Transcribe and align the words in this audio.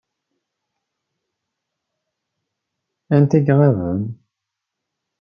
Anta 3.15 3.35
i 3.37 3.41
iɣaben? 3.51 4.01